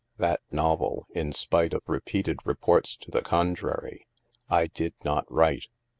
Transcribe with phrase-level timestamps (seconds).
[0.17, 4.07] That novel, in spite of repeated reports to the contrary,
[4.49, 5.67] I did not write.